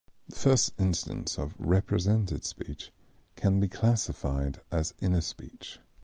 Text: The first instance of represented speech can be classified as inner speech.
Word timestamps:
The 0.27 0.35
first 0.35 0.73
instance 0.79 1.37
of 1.37 1.53
represented 1.59 2.43
speech 2.43 2.91
can 3.35 3.59
be 3.59 3.67
classified 3.67 4.59
as 4.71 4.95
inner 4.99 5.21
speech. 5.21 5.77